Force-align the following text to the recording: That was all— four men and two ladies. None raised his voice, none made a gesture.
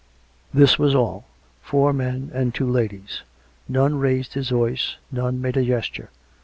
That 0.51 0.79
was 0.79 0.95
all— 0.95 1.25
four 1.71 1.93
men 1.93 2.31
and 2.33 2.55
two 2.55 2.67
ladies. 2.67 3.21
None 3.69 3.99
raised 3.99 4.33
his 4.33 4.49
voice, 4.49 4.95
none 5.11 5.39
made 5.39 5.57
a 5.57 5.63
gesture. 5.63 6.09